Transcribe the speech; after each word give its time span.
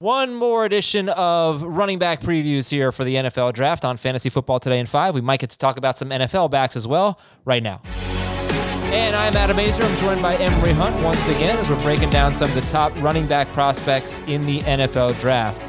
One 0.00 0.32
more 0.32 0.64
edition 0.64 1.08
of 1.08 1.60
running 1.64 1.98
back 1.98 2.20
previews 2.20 2.70
here 2.70 2.92
for 2.92 3.02
the 3.02 3.16
NFL 3.16 3.52
draft 3.52 3.84
on 3.84 3.96
Fantasy 3.96 4.28
Football 4.28 4.60
Today 4.60 4.78
in 4.78 4.86
5. 4.86 5.12
We 5.12 5.20
might 5.20 5.40
get 5.40 5.50
to 5.50 5.58
talk 5.58 5.76
about 5.76 5.98
some 5.98 6.10
NFL 6.10 6.52
backs 6.52 6.76
as 6.76 6.86
well 6.86 7.18
right 7.44 7.64
now. 7.64 7.80
And 8.92 9.16
I'm 9.16 9.36
Adam 9.36 9.56
Aizer. 9.56 9.82
I'm 9.82 9.98
joined 9.98 10.22
by 10.22 10.36
Emory 10.36 10.72
Hunt 10.72 11.02
once 11.02 11.26
again 11.26 11.48
as 11.48 11.68
we're 11.68 11.82
breaking 11.82 12.10
down 12.10 12.32
some 12.32 12.48
of 12.48 12.54
the 12.54 12.60
top 12.70 12.94
running 13.02 13.26
back 13.26 13.48
prospects 13.48 14.20
in 14.28 14.40
the 14.42 14.60
NFL 14.60 15.18
draft. 15.20 15.60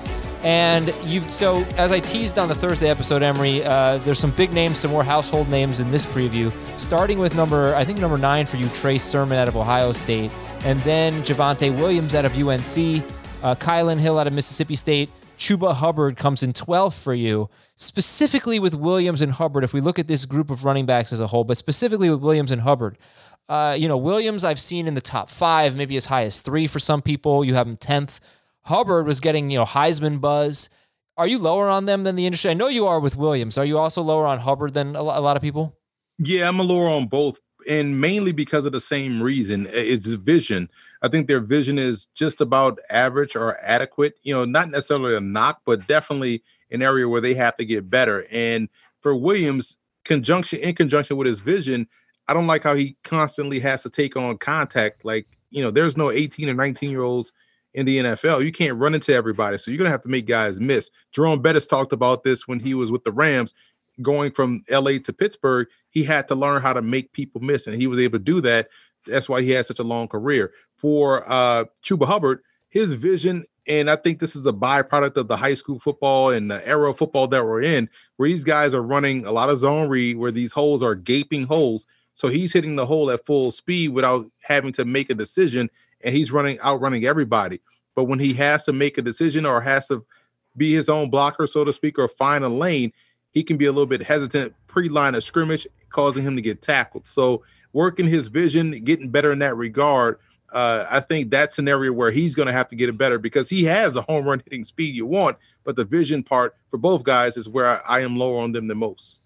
And 0.46 0.93
you, 1.05 1.21
so 1.21 1.64
as 1.75 1.91
I 1.91 2.00
teased 2.00 2.38
on 2.38 2.50
the 2.50 2.55
Thursday 2.55 2.88
episode, 2.88 3.23
Emory, 3.23 3.64
uh, 3.64 3.98
there's 3.98 4.20
some 4.20 4.30
big 4.30 4.54
names, 4.54 4.77
some 4.77 4.91
more 4.91 5.04
household 5.04 5.50
names 5.50 5.80
in 5.80 5.89
this 5.89 6.05
preview. 6.05 6.52
Starting 6.80 7.18
with 7.18 7.34
number, 7.34 7.73
I 7.73 7.84
think 7.84 7.98
number 7.98 8.20
nine 8.20 8.46
for 8.46 8.57
you, 8.57 8.70
Trey 8.70 9.00
Sermon 9.00 9.39
out 9.39 9.48
of 9.48 9.57
Ohio 9.57 9.91
State, 9.91 10.30
and 10.66 10.77
then 10.82 11.23
Javonte 11.23 11.75
Williams 11.75 12.14
out 12.14 12.25
of 12.25 12.38
UNC 12.38 13.04
uh, 13.44 13.56
Kylin 13.56 14.00
Hill 14.00 14.20
out 14.20 14.28
of 14.28 14.34
Mississippi 14.34 14.76
State. 14.76 15.10
Chuba 15.38 15.74
Hubbard 15.74 16.18
comes 16.18 16.43
in 16.43 16.52
12th 16.52 17.02
for 17.02 17.14
you. 17.14 17.50
Specifically 17.75 18.60
with 18.60 18.74
Williams 18.74 19.21
and 19.21 19.32
Hubbard, 19.32 19.64
if 19.64 19.71
we 19.71 19.80
look 19.80 19.97
at 19.97 20.07
this 20.07 20.25
group 20.25 20.50
of 20.50 20.66
running 20.66 20.86
backs 20.86 21.14
as 21.14 21.21
a 21.21 21.28
whole, 21.28 21.46
but 21.46 21.57
specifically 21.57 22.10
with 22.10 22.20
Williams 22.20 22.52
and 22.52 22.61
Hubbard, 22.61 22.97
uh, 23.47 23.75
you 23.80 23.88
know, 23.88 23.96
Williams 23.97 24.44
I've 24.44 24.60
seen 24.60 24.86
in 24.86 24.96
the 24.96 25.02
top 25.02 25.30
five, 25.30 25.75
maybe 25.75 25.96
as 25.96 26.07
high 26.07 26.24
as 26.24 26.42
three 26.42 26.68
for 26.68 26.80
some 26.80 27.02
people. 27.02 27.46
You 27.46 27.56
have 27.56 27.68
him 27.68 27.78
10th. 27.78 28.20
Hubbard 28.64 29.07
was 29.07 29.21
getting, 29.21 29.50
you 29.50 29.60
know, 29.60 29.66
Heisman 29.66 30.19
buzz. 30.19 30.69
Are 31.18 31.28
you 31.28 31.39
lower 31.39 31.69
on 31.69 31.86
them 31.86 32.03
than 32.03 32.16
the 32.16 32.25
industry? 32.25 32.52
I 32.52 32.53
know 32.53 32.67
you 32.67 32.86
are 32.86 33.00
with 33.00 33.16
Williams. 33.16 33.58
Are 33.58 33.66
you 33.66 33.78
also 33.78 34.02
lower 34.02 34.25
on 34.25 34.39
Hubbard 34.39 34.73
than 34.73 34.95
a 34.95 35.02
lot 35.02 35.38
of 35.38 35.42
people? 35.42 35.78
Yeah, 36.17 36.47
I'm 36.47 36.59
a 36.59 36.64
lower 36.64 36.88
on 36.88 37.08
both 37.08 37.39
and 37.67 37.99
mainly 37.99 38.31
because 38.31 38.66
of 38.66 38.72
the 38.72 38.81
same 38.81 39.22
reason 39.22 39.67
it's 39.72 40.05
vision 40.08 40.69
i 41.02 41.08
think 41.08 41.27
their 41.27 41.39
vision 41.39 41.77
is 41.77 42.08
just 42.16 42.41
about 42.41 42.80
average 42.89 43.35
or 43.35 43.58
adequate 43.61 44.16
you 44.23 44.33
know 44.33 44.45
not 44.45 44.69
necessarily 44.69 45.16
a 45.16 45.19
knock 45.19 45.61
but 45.66 45.85
definitely 45.88 46.44
an 46.72 46.81
area 46.81 47.08
where 47.08 47.22
they 47.22 47.33
have 47.33 47.58
to 47.58 47.66
get 47.66 47.89
better 47.89 48.25
and 48.31 48.69
for 49.01 49.16
williams 49.16 49.77
conjunction 50.05 50.59
in 50.59 50.73
conjunction 50.73 51.17
with 51.17 51.27
his 51.27 51.39
vision 51.39 51.88
i 52.27 52.33
don't 52.33 52.47
like 52.47 52.63
how 52.63 52.75
he 52.75 52.95
constantly 53.03 53.59
has 53.59 53.83
to 53.83 53.89
take 53.89 54.16
on 54.16 54.38
contact 54.38 55.03
like 55.03 55.27
you 55.49 55.61
know 55.61 55.71
there's 55.71 55.97
no 55.97 56.11
18 56.11 56.49
or 56.49 56.53
19 56.53 56.89
year 56.89 57.03
olds 57.03 57.31
in 57.73 57.85
the 57.85 57.99
NFL. 57.99 58.44
You 58.44 58.51
can't 58.51 58.77
run 58.77 58.95
into 58.95 59.13
everybody. 59.13 59.57
So 59.57 59.69
you're 59.69 59.77
going 59.77 59.85
to 59.85 59.91
have 59.91 60.01
to 60.01 60.09
make 60.09 60.25
guys 60.25 60.59
miss. 60.59 60.89
Jerome 61.11 61.41
Bettis 61.41 61.67
talked 61.67 61.94
about 61.94 62.23
this 62.23 62.47
when 62.47 62.59
he 62.59 62.73
was 62.73 62.91
with 62.91 63.03
the 63.03 63.11
Rams 63.11 63.53
going 64.02 64.31
from 64.31 64.64
LA 64.69 64.97
to 65.03 65.14
Pittsburgh, 65.14 65.67
he 65.89 66.03
had 66.03 66.28
to 66.28 66.36
learn 66.36 66.61
how 66.61 66.73
to 66.73 66.81
make 66.81 67.14
people 67.14 67.42
miss, 67.42 67.67
and 67.67 67.75
he 67.75 67.88
was 67.88 68.00
able 68.00 68.19
to 68.19 68.23
do 68.23 68.41
that. 68.41 68.69
That's 69.06 69.30
why 69.30 69.41
he 69.41 69.52
had 69.52 69.66
such 69.66 69.80
a 69.80 69.83
long 69.83 70.08
career. 70.08 70.52
For 70.75 71.30
uh, 71.30 71.66
Chuba 71.83 72.06
Hubbard, 72.06 72.41
his 72.69 72.94
vision, 72.94 73.45
and 73.67 73.89
I 73.89 73.95
think 73.95 74.19
this 74.19 74.36
is 74.36 74.45
a 74.45 74.53
byproduct 74.53 75.17
of 75.17 75.28
the 75.28 75.38
high 75.38 75.53
school 75.53 75.80
football 75.80 76.30
and 76.31 76.50
the 76.50 76.66
era 76.67 76.89
of 76.89 76.97
football 76.97 77.28
that 77.28 77.45
we're 77.45 77.61
in, 77.61 77.89
where 78.17 78.30
these 78.30 78.44
guys 78.44 78.73
are 78.73 78.81
running 78.81 79.25
a 79.25 79.31
lot 79.31 79.50
of 79.50 79.58
zone 79.58 79.89
read, 79.89 80.17
where 80.17 80.31
these 80.31 80.53
holes 80.53 80.81
are 80.84 80.95
gaping 80.95 81.44
holes. 81.44 81.86
So 82.13 82.28
he's 82.28 82.53
hitting 82.53 82.75
the 82.75 82.86
hole 82.86 83.11
at 83.11 83.25
full 83.25 83.52
speed 83.52 83.89
without 83.89 84.25
having 84.41 84.73
to 84.73 84.86
make 84.86 85.09
a 85.09 85.16
decision, 85.16 85.69
and 86.02 86.16
he's 86.16 86.31
running 86.31 86.59
outrunning 86.61 87.06
everybody. 87.06 87.61
But 87.95 88.06
when 88.06 88.19
he 88.19 88.34
has 88.34 88.66
to 88.66 88.73
make 88.73 88.97
a 88.97 89.02
decision 89.02 89.45
or 89.45 89.61
has 89.61 89.88
to 89.88 90.06
be 90.58 90.73
his 90.73 90.89
own 90.89 91.09
blocker, 91.09 91.47
so 91.47 91.63
to 91.63 91.73
speak, 91.73 92.00
or 92.00 92.08
find 92.08 92.44
a 92.44 92.50
lane, 92.50 92.91
he 93.31 93.44
can 93.44 93.58
be 93.58 93.66
a 93.66 93.72
little 93.72 93.85
bit 93.85 94.03
hesitant 94.03 94.53
pre-line 94.67 95.16
of 95.16 95.23
scrimmage, 95.23 95.67
causing 95.89 96.23
him 96.23 96.35
to 96.35 96.41
get 96.41 96.61
tackled. 96.61 97.08
So 97.08 97.44
working 97.73 98.08
his 98.08 98.27
vision, 98.27 98.83
getting 98.83 99.09
better 99.09 99.31
in 99.31 99.39
that 99.39 99.55
regard, 99.55 100.19
uh, 100.52 100.85
I 100.89 100.99
think 100.99 101.30
that's 101.30 101.59
an 101.59 101.67
area 101.67 101.94
where 101.94 102.11
he's 102.11 102.33
going 102.33 102.47
to 102.47 102.53
have 102.53 102.67
to 102.69 102.75
get 102.75 102.89
it 102.89 102.97
better 102.97 103.19
because 103.19 103.50
he 103.50 103.66
has 103.66 103.95
a 103.95 104.02
home 104.02 104.25
run 104.25 104.41
hitting 104.45 104.63
speed 104.63 104.95
you 104.95 105.05
want, 105.05 105.38
but 105.63 105.75
the 105.75 105.85
vision 105.85 106.23
part 106.23 106.55
for 106.72 106.77
both 106.77 107.03
guys 107.03 107.38
is 107.38 107.47
where 107.47 107.67
I, 107.67 107.81
I 107.88 108.02
am 108.02 108.17
lower 108.17 108.41
on 108.41 108.52
them 108.52 108.67
the 108.67 108.75
most. 108.75 109.19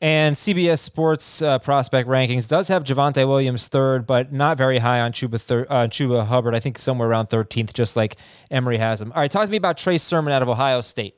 And 0.00 0.36
CBS 0.36 0.78
Sports 0.78 1.42
uh, 1.42 1.58
prospect 1.58 2.08
rankings 2.08 2.48
does 2.48 2.68
have 2.68 2.84
Javonte 2.84 3.26
Williams 3.26 3.66
third, 3.66 4.06
but 4.06 4.32
not 4.32 4.56
very 4.56 4.78
high 4.78 5.00
on 5.00 5.10
Chuba, 5.10 5.40
thir- 5.40 5.66
uh, 5.68 5.88
Chuba 5.88 6.24
Hubbard. 6.24 6.54
I 6.54 6.60
think 6.60 6.78
somewhere 6.78 7.08
around 7.08 7.30
13th, 7.30 7.72
just 7.74 7.96
like 7.96 8.14
Emory 8.48 8.78
has 8.78 9.00
him. 9.00 9.10
All 9.10 9.20
right, 9.20 9.30
talk 9.30 9.46
to 9.46 9.50
me 9.50 9.56
about 9.56 9.76
Trey 9.76 9.98
Sermon 9.98 10.32
out 10.32 10.42
of 10.42 10.48
Ohio 10.48 10.82
State 10.82 11.17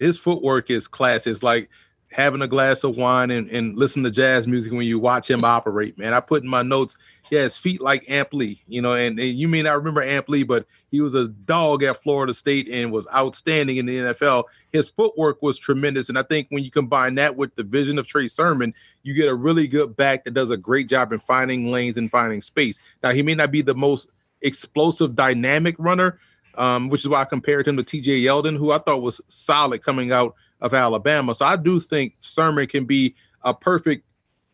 his 0.00 0.18
footwork 0.18 0.70
is 0.70 0.88
class. 0.88 1.26
It's 1.26 1.44
like 1.44 1.70
having 2.12 2.42
a 2.42 2.48
glass 2.48 2.82
of 2.82 2.96
wine 2.96 3.30
and, 3.30 3.48
and 3.50 3.78
listen 3.78 4.02
to 4.02 4.10
jazz 4.10 4.48
music 4.48 4.72
when 4.72 4.82
you 4.82 4.98
watch 4.98 5.30
him 5.30 5.44
operate, 5.44 5.96
man. 5.96 6.12
I 6.12 6.18
put 6.18 6.42
in 6.42 6.48
my 6.48 6.62
notes, 6.62 6.96
yeah, 7.30 7.42
his 7.42 7.56
feet 7.56 7.80
like 7.80 8.08
Amp 8.10 8.32
Lee, 8.32 8.62
you 8.66 8.82
know, 8.82 8.94
and, 8.94 9.18
and 9.20 9.38
you 9.38 9.46
may 9.46 9.62
not 9.62 9.76
remember 9.76 10.02
Amp 10.02 10.28
Lee, 10.28 10.42
but 10.42 10.66
he 10.90 11.00
was 11.00 11.14
a 11.14 11.28
dog 11.28 11.84
at 11.84 12.02
Florida 12.02 12.34
State 12.34 12.68
and 12.68 12.90
was 12.90 13.06
outstanding 13.14 13.76
in 13.76 13.86
the 13.86 13.96
NFL. 13.96 14.44
His 14.72 14.90
footwork 14.90 15.40
was 15.40 15.56
tremendous. 15.56 16.08
And 16.08 16.18
I 16.18 16.24
think 16.24 16.48
when 16.50 16.64
you 16.64 16.70
combine 16.72 17.14
that 17.14 17.36
with 17.36 17.54
the 17.54 17.62
vision 17.62 17.96
of 17.96 18.08
Trey 18.08 18.26
Sermon, 18.26 18.74
you 19.04 19.14
get 19.14 19.28
a 19.28 19.34
really 19.34 19.68
good 19.68 19.96
back 19.96 20.24
that 20.24 20.34
does 20.34 20.50
a 20.50 20.56
great 20.56 20.88
job 20.88 21.12
in 21.12 21.20
finding 21.20 21.70
lanes 21.70 21.96
and 21.96 22.10
finding 22.10 22.40
space. 22.40 22.80
Now, 23.04 23.10
he 23.12 23.22
may 23.22 23.36
not 23.36 23.52
be 23.52 23.62
the 23.62 23.74
most 23.74 24.10
explosive, 24.42 25.14
dynamic 25.14 25.76
runner, 25.78 26.18
um, 26.56 26.88
which 26.88 27.02
is 27.02 27.08
why 27.08 27.22
I 27.22 27.24
compared 27.24 27.66
him 27.66 27.76
to 27.76 27.82
TJ 27.82 28.22
Yeldon, 28.22 28.56
who 28.56 28.72
I 28.72 28.78
thought 28.78 29.02
was 29.02 29.20
solid 29.28 29.82
coming 29.82 30.12
out 30.12 30.34
of 30.60 30.74
Alabama. 30.74 31.34
So 31.34 31.44
I 31.44 31.56
do 31.56 31.80
think 31.80 32.14
Sermon 32.20 32.66
can 32.66 32.84
be 32.84 33.14
a 33.42 33.54
perfect 33.54 34.04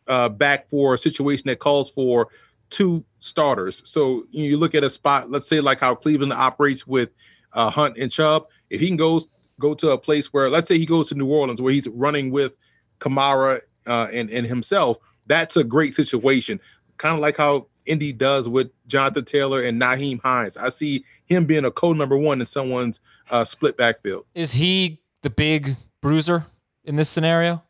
uh, 0.07 0.29
back 0.29 0.69
for 0.69 0.95
a 0.95 0.99
situation 0.99 1.45
that 1.47 1.59
calls 1.59 1.91
for 1.91 2.29
two 2.71 3.05
starters. 3.21 3.83
So 3.89 4.25
you 4.31 4.57
look 4.57 4.75
at 4.75 4.85
a 4.85 4.91
spot, 4.91 5.31
let's 5.31 5.49
say 5.49 5.61
like 5.61 5.81
how 5.81 5.95
Cleveland 5.95 6.33
operates 6.33 6.87
with 6.87 7.11
uh, 7.53 7.71
Hunt 7.71 7.97
and 7.97 8.11
Chubb. 8.11 8.47
If 8.71 8.81
he 8.81 8.89
can 8.89 8.97
go 8.97 9.21
go 9.59 9.75
to 9.75 9.93
a 9.93 9.99
place 9.99 10.33
where, 10.33 10.51
let's 10.51 10.69
say 10.69 10.79
he 10.79 10.87
goes 10.87 11.09
to 11.09 11.15
New 11.15 11.27
Orleans 11.27 11.63
where 11.63 11.73
he's 11.73 11.89
running 11.89 12.31
with 12.31 12.57
Kamara 13.01 13.61
uh, 13.87 14.09
and 14.13 14.31
and 14.31 14.47
himself, 14.47 14.99
that's 15.27 15.57
a 15.57 15.65
great 15.65 15.95
situation. 15.95 16.61
Kind 16.99 17.15
of 17.15 17.21
like 17.21 17.37
how 17.37 17.67
Indy 17.87 18.13
does 18.13 18.49
with 18.49 18.71
Jonathan 18.87 19.25
Taylor 19.25 19.63
and 19.63 19.81
Nyheim 19.81 20.21
Hines. 20.21 20.57
I 20.57 20.69
see 20.69 21.05
him 21.27 21.45
being 21.45 21.65
a 21.65 21.71
code 21.71 21.97
number 21.97 22.17
one 22.17 22.41
in 22.41 22.47
someone's 22.47 23.01
uh, 23.31 23.45
split 23.45 23.77
backfield. 23.77 24.27
Is 24.35 24.53
he 24.53 25.01
the 25.23 25.31
big 25.31 25.77
bruiser 26.01 26.47
in 26.85 26.97
this 26.97 27.09
scenario? 27.09 27.63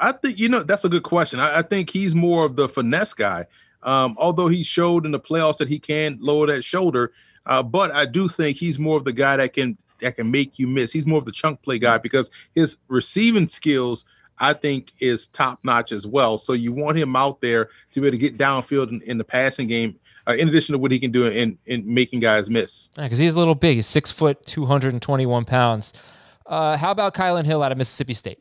I 0.00 0.12
think 0.12 0.38
you 0.38 0.48
know 0.48 0.62
that's 0.62 0.84
a 0.84 0.88
good 0.88 1.02
question. 1.02 1.40
I, 1.40 1.58
I 1.58 1.62
think 1.62 1.90
he's 1.90 2.14
more 2.14 2.44
of 2.44 2.56
the 2.56 2.68
finesse 2.68 3.14
guy. 3.14 3.46
Um, 3.82 4.16
although 4.18 4.48
he 4.48 4.62
showed 4.62 5.04
in 5.04 5.12
the 5.12 5.20
playoffs 5.20 5.58
that 5.58 5.68
he 5.68 5.78
can 5.78 6.18
lower 6.20 6.46
that 6.46 6.64
shoulder, 6.64 7.12
uh, 7.46 7.62
but 7.62 7.92
I 7.92 8.06
do 8.06 8.28
think 8.28 8.56
he's 8.56 8.78
more 8.78 8.96
of 8.96 9.04
the 9.04 9.12
guy 9.12 9.36
that 9.36 9.52
can 9.52 9.76
that 10.00 10.16
can 10.16 10.30
make 10.30 10.58
you 10.58 10.66
miss. 10.66 10.92
He's 10.92 11.06
more 11.06 11.18
of 11.18 11.26
the 11.26 11.32
chunk 11.32 11.62
play 11.62 11.78
guy 11.78 11.98
because 11.98 12.30
his 12.54 12.78
receiving 12.88 13.48
skills 13.48 14.04
I 14.38 14.52
think 14.52 14.92
is 15.00 15.28
top 15.28 15.60
notch 15.62 15.92
as 15.92 16.06
well. 16.06 16.38
So 16.38 16.52
you 16.52 16.72
want 16.72 16.96
him 16.96 17.14
out 17.16 17.40
there 17.40 17.70
to 17.90 18.00
be 18.00 18.06
able 18.06 18.16
to 18.16 18.18
get 18.18 18.38
downfield 18.38 18.90
in, 18.90 19.00
in 19.02 19.18
the 19.18 19.24
passing 19.24 19.68
game. 19.68 19.98
Uh, 20.26 20.32
in 20.38 20.48
addition 20.48 20.72
to 20.72 20.78
what 20.78 20.90
he 20.90 20.98
can 20.98 21.10
do 21.10 21.26
in, 21.26 21.58
in 21.66 21.84
making 21.92 22.18
guys 22.18 22.48
miss. 22.48 22.88
Because 22.96 23.20
yeah, 23.20 23.24
he's 23.24 23.34
a 23.34 23.38
little 23.38 23.54
big. 23.54 23.74
He's 23.74 23.86
six 23.86 24.10
foot, 24.10 24.42
221 24.46 25.44
pounds. 25.44 25.92
Uh, 26.46 26.78
how 26.78 26.90
about 26.90 27.14
Kylin 27.14 27.44
Hill 27.44 27.62
out 27.62 27.72
of 27.72 27.76
Mississippi 27.76 28.14
State? 28.14 28.38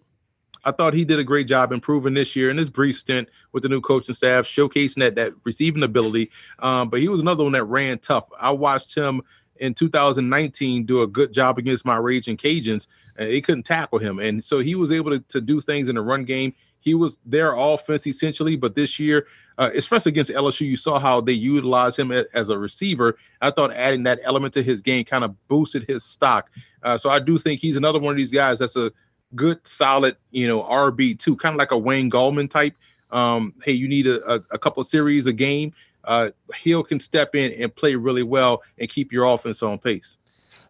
I 0.65 0.71
thought 0.71 0.93
he 0.93 1.03
did 1.03 1.19
a 1.19 1.23
great 1.23 1.47
job 1.47 1.71
improving 1.71 2.13
this 2.13 2.35
year 2.35 2.49
in 2.49 2.57
his 2.57 2.69
brief 2.69 2.95
stint 2.97 3.29
with 3.51 3.63
the 3.63 3.69
new 3.69 3.81
coaching 3.81 4.15
staff, 4.15 4.45
showcasing 4.45 4.99
that 4.99 5.15
that 5.15 5.33
receiving 5.43 5.83
ability. 5.83 6.31
Um, 6.59 6.89
but 6.89 7.01
he 7.01 7.09
was 7.09 7.21
another 7.21 7.43
one 7.43 7.53
that 7.53 7.65
ran 7.65 7.99
tough. 7.99 8.29
I 8.39 8.51
watched 8.51 8.95
him 8.95 9.21
in 9.63 9.73
2019 9.73 10.85
do 10.85 11.01
a 11.01 11.07
good 11.07 11.31
job 11.31 11.57
against 11.57 11.85
my 11.85 11.95
Raging 11.95 12.35
Cajuns, 12.35 12.87
and 13.15 13.29
they 13.29 13.39
couldn't 13.39 13.63
tackle 13.63 13.97
him. 13.97 14.19
And 14.19 14.43
so 14.43 14.59
he 14.59 14.75
was 14.75 14.91
able 14.91 15.11
to, 15.11 15.19
to 15.19 15.39
do 15.39 15.61
things 15.61 15.87
in 15.87 15.95
the 15.95 16.01
run 16.01 16.25
game. 16.25 16.53
He 16.81 16.93
was 16.93 17.17
their 17.25 17.55
offense 17.55 18.05
essentially, 18.05 18.57
but 18.57 18.75
this 18.75 18.99
year, 18.99 19.25
uh, 19.57 19.69
especially 19.73 20.11
against 20.11 20.31
LSU, 20.31 20.67
you 20.67 20.75
saw 20.75 20.99
how 20.99 21.21
they 21.21 21.31
utilized 21.31 21.97
him 21.97 22.11
as 22.11 22.49
a 22.49 22.57
receiver. 22.57 23.17
I 23.39 23.51
thought 23.51 23.71
adding 23.71 24.03
that 24.03 24.19
element 24.23 24.53
to 24.55 24.63
his 24.63 24.81
game 24.81 25.05
kind 25.05 25.23
of 25.23 25.47
boosted 25.47 25.85
his 25.87 26.03
stock. 26.03 26.51
Uh, 26.83 26.97
so 26.97 27.09
I 27.09 27.19
do 27.19 27.37
think 27.37 27.61
he's 27.61 27.77
another 27.77 27.99
one 27.99 28.11
of 28.11 28.17
these 28.17 28.33
guys 28.33 28.59
that's 28.59 28.75
a 28.75 28.91
good, 29.33 29.65
solid, 29.65 30.17
you 30.31 30.45
know, 30.45 30.61
RB 30.63 31.17
two, 31.17 31.37
kind 31.37 31.55
of 31.55 31.57
like 31.57 31.71
a 31.71 31.77
Wayne 31.77 32.11
Gallman 32.11 32.49
type. 32.49 32.75
Um, 33.11 33.53
hey, 33.63 33.71
you 33.71 33.87
need 33.87 34.07
a, 34.07 34.29
a, 34.29 34.43
a 34.51 34.59
couple 34.59 34.83
series 34.83 35.25
a 35.25 35.31
game. 35.31 35.71
Uh, 36.03 36.31
Hill 36.53 36.83
can 36.83 36.99
step 36.99 37.35
in 37.35 37.51
and 37.53 37.73
play 37.73 37.95
really 37.95 38.23
well 38.23 38.63
and 38.77 38.89
keep 38.89 39.11
your 39.11 39.25
offense 39.25 39.63
on 39.63 39.79
pace. 39.79 40.17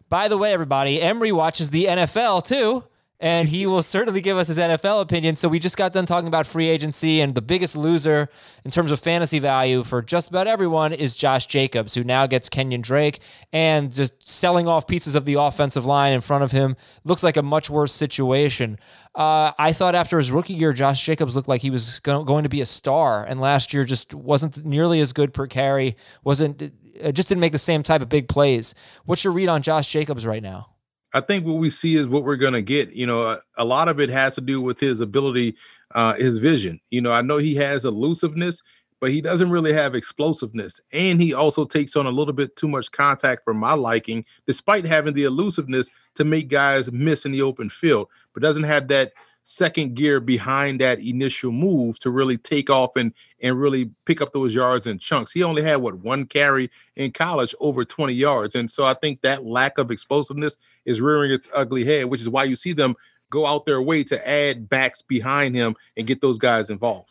By 0.08 0.28
the 0.28 0.38
way, 0.38 0.52
everybody, 0.52 1.00
Emory 1.00 1.32
watches 1.32 1.70
the 1.70 1.86
NFL 1.86 2.46
too 2.46 2.84
and 3.24 3.48
he 3.48 3.66
will 3.66 3.82
certainly 3.82 4.20
give 4.20 4.36
us 4.36 4.48
his 4.48 4.58
NFL 4.58 5.00
opinion. 5.00 5.34
So 5.34 5.48
we 5.48 5.58
just 5.58 5.78
got 5.78 5.94
done 5.94 6.04
talking 6.04 6.28
about 6.28 6.46
free 6.46 6.68
agency, 6.68 7.22
and 7.22 7.34
the 7.34 7.40
biggest 7.40 7.74
loser 7.74 8.28
in 8.66 8.70
terms 8.70 8.92
of 8.92 9.00
fantasy 9.00 9.38
value 9.38 9.82
for 9.82 10.02
just 10.02 10.28
about 10.28 10.46
everyone 10.46 10.92
is 10.92 11.16
Josh 11.16 11.46
Jacobs, 11.46 11.94
who 11.94 12.04
now 12.04 12.26
gets 12.26 12.50
Kenyon 12.50 12.82
Drake 12.82 13.20
and 13.50 13.90
just 13.94 14.28
selling 14.28 14.68
off 14.68 14.86
pieces 14.86 15.14
of 15.14 15.24
the 15.24 15.34
offensive 15.34 15.86
line 15.86 16.12
in 16.12 16.20
front 16.20 16.44
of 16.44 16.52
him. 16.52 16.76
Looks 17.02 17.22
like 17.22 17.38
a 17.38 17.42
much 17.42 17.70
worse 17.70 17.94
situation. 17.94 18.78
Uh, 19.14 19.52
I 19.58 19.72
thought 19.72 19.94
after 19.94 20.18
his 20.18 20.30
rookie 20.30 20.52
year, 20.52 20.74
Josh 20.74 21.02
Jacobs 21.02 21.34
looked 21.34 21.48
like 21.48 21.62
he 21.62 21.70
was 21.70 22.00
go- 22.00 22.24
going 22.24 22.42
to 22.42 22.50
be 22.50 22.60
a 22.60 22.66
star, 22.66 23.24
and 23.24 23.40
last 23.40 23.72
year 23.72 23.84
just 23.84 24.12
wasn't 24.12 24.66
nearly 24.66 25.00
as 25.00 25.14
good 25.14 25.32
per 25.32 25.46
carry. 25.46 25.96
wasn't 26.24 26.74
just 27.14 27.30
didn't 27.30 27.40
make 27.40 27.52
the 27.52 27.58
same 27.58 27.82
type 27.82 28.02
of 28.02 28.10
big 28.10 28.28
plays. 28.28 28.74
What's 29.06 29.24
your 29.24 29.32
read 29.32 29.48
on 29.48 29.62
Josh 29.62 29.90
Jacobs 29.90 30.26
right 30.26 30.42
now? 30.42 30.73
I 31.14 31.20
think 31.20 31.46
what 31.46 31.58
we 31.58 31.70
see 31.70 31.94
is 31.94 32.08
what 32.08 32.24
we're 32.24 32.36
going 32.36 32.54
to 32.54 32.62
get. 32.62 32.92
You 32.92 33.06
know, 33.06 33.22
a, 33.22 33.40
a, 33.56 33.64
lot 33.64 33.88
of 33.88 34.00
it 34.00 34.10
has 34.10 34.34
to 34.34 34.40
do 34.40 34.60
with 34.60 34.80
his 34.80 35.00
ability, 35.00 35.56
uh, 35.94 36.14
his 36.14 36.38
vision. 36.38 36.80
You 36.90 37.00
know, 37.00 37.12
I 37.12 37.22
know 37.22 37.38
he 37.38 37.54
has 37.54 37.84
elusiveness, 37.84 38.62
but 39.00 39.12
he 39.12 39.20
doesn't 39.20 39.50
really 39.50 39.72
have 39.72 39.94
explosiveness. 39.94 40.80
And 40.92 41.20
he 41.20 41.32
also 41.32 41.64
takes 41.64 41.94
on 41.94 42.06
a 42.06 42.10
little 42.10 42.34
bit 42.34 42.56
too 42.56 42.66
much 42.66 42.90
contact 42.90 43.44
for 43.44 43.54
my 43.54 43.74
liking, 43.74 44.24
despite 44.46 44.84
having 44.84 45.14
the 45.14 45.24
elusiveness 45.24 45.88
to 46.16 46.24
make 46.24 46.48
guys 46.48 46.90
miss 46.90 47.24
in 47.24 47.30
the 47.30 47.42
open 47.42 47.70
field, 47.70 48.08
but 48.32 48.42
doesn't 48.42 48.64
have 48.64 48.88
that 48.88 49.12
second 49.44 49.94
gear 49.94 50.20
behind 50.20 50.80
that 50.80 50.98
initial 51.00 51.52
move 51.52 51.98
to 52.00 52.10
really 52.10 52.36
take 52.36 52.70
off 52.70 52.96
and 52.96 53.12
and 53.42 53.60
really 53.60 53.90
pick 54.06 54.20
up 54.20 54.32
those 54.32 54.54
yards 54.54 54.86
in 54.86 54.98
chunks. 54.98 55.32
He 55.32 55.42
only 55.42 55.62
had 55.62 55.76
what 55.76 55.98
one 55.98 56.26
carry 56.26 56.70
in 56.96 57.12
college 57.12 57.54
over 57.60 57.84
20 57.84 58.12
yards. 58.14 58.54
And 58.54 58.70
so 58.70 58.84
I 58.84 58.94
think 58.94 59.20
that 59.20 59.44
lack 59.44 59.78
of 59.78 59.90
explosiveness 59.90 60.56
is 60.84 61.00
rearing 61.00 61.30
its 61.30 61.48
ugly 61.54 61.84
head, 61.84 62.06
which 62.06 62.22
is 62.22 62.28
why 62.28 62.44
you 62.44 62.56
see 62.56 62.72
them 62.72 62.96
go 63.30 63.46
out 63.46 63.66
their 63.66 63.82
way 63.82 64.02
to 64.04 64.28
add 64.28 64.68
backs 64.68 65.02
behind 65.02 65.54
him 65.54 65.76
and 65.96 66.06
get 66.06 66.20
those 66.20 66.38
guys 66.38 66.70
involved. 66.70 67.10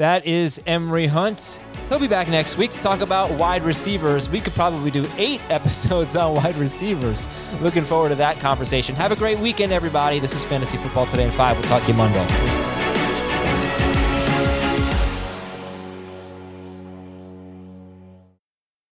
That 0.00 0.24
is 0.24 0.62
Emory 0.66 1.06
Hunt. 1.06 1.60
He'll 1.90 1.98
be 1.98 2.08
back 2.08 2.26
next 2.26 2.56
week 2.56 2.70
to 2.70 2.80
talk 2.80 3.02
about 3.02 3.30
wide 3.32 3.62
receivers. 3.62 4.30
We 4.30 4.40
could 4.40 4.54
probably 4.54 4.90
do 4.90 5.06
eight 5.18 5.42
episodes 5.50 6.16
on 6.16 6.36
wide 6.36 6.56
receivers. 6.56 7.28
Looking 7.60 7.84
forward 7.84 8.08
to 8.08 8.14
that 8.14 8.36
conversation. 8.38 8.94
Have 8.94 9.12
a 9.12 9.16
great 9.16 9.38
weekend, 9.38 9.72
everybody. 9.72 10.18
This 10.18 10.34
is 10.34 10.42
Fantasy 10.42 10.78
Football 10.78 11.04
Today 11.04 11.26
in 11.26 11.30
5. 11.30 11.54
We'll 11.54 11.68
talk 11.68 11.82
to 11.82 11.92
you 11.92 11.98
Monday. 11.98 12.69